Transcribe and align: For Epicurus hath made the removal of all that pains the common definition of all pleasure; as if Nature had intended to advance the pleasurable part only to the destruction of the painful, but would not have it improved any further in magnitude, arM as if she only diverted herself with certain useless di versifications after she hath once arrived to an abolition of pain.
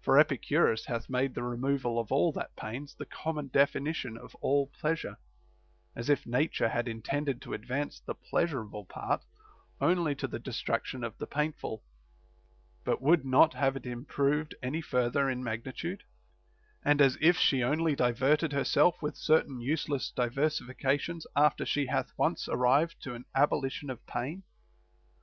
For 0.00 0.18
Epicurus 0.18 0.86
hath 0.86 1.10
made 1.10 1.34
the 1.34 1.42
removal 1.42 1.98
of 2.00 2.10
all 2.10 2.32
that 2.32 2.56
pains 2.56 2.94
the 2.94 3.04
common 3.04 3.48
definition 3.48 4.16
of 4.16 4.34
all 4.36 4.68
pleasure; 4.68 5.18
as 5.94 6.08
if 6.08 6.24
Nature 6.24 6.70
had 6.70 6.88
intended 6.88 7.42
to 7.42 7.52
advance 7.52 8.00
the 8.00 8.14
pleasurable 8.14 8.86
part 8.86 9.26
only 9.78 10.14
to 10.14 10.26
the 10.26 10.38
destruction 10.38 11.04
of 11.04 11.18
the 11.18 11.26
painful, 11.26 11.84
but 12.82 13.02
would 13.02 13.26
not 13.26 13.52
have 13.52 13.76
it 13.76 13.84
improved 13.84 14.54
any 14.62 14.80
further 14.80 15.28
in 15.28 15.44
magnitude, 15.44 16.02
arM 16.86 17.02
as 17.02 17.18
if 17.20 17.36
she 17.36 17.62
only 17.62 17.94
diverted 17.94 18.54
herself 18.54 19.02
with 19.02 19.16
certain 19.18 19.60
useless 19.60 20.10
di 20.16 20.28
versifications 20.30 21.26
after 21.36 21.66
she 21.66 21.84
hath 21.84 22.14
once 22.16 22.48
arrived 22.48 22.96
to 23.02 23.12
an 23.14 23.26
abolition 23.34 23.90
of 23.90 24.06
pain. 24.06 24.44